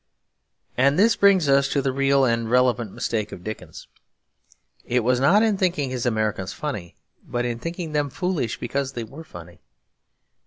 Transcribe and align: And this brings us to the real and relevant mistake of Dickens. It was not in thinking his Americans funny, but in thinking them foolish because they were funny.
And 0.77 0.97
this 0.97 1.15
brings 1.15 1.47
us 1.47 1.67
to 1.67 1.79
the 1.79 1.91
real 1.91 2.25
and 2.25 2.49
relevant 2.49 2.91
mistake 2.91 3.31
of 3.31 3.43
Dickens. 3.43 3.85
It 4.83 5.01
was 5.03 5.19
not 5.19 5.43
in 5.43 5.57
thinking 5.57 5.91
his 5.91 6.07
Americans 6.07 6.53
funny, 6.53 6.95
but 7.23 7.45
in 7.45 7.59
thinking 7.59 7.91
them 7.91 8.09
foolish 8.09 8.59
because 8.59 8.93
they 8.93 9.03
were 9.03 9.23
funny. 9.23 9.59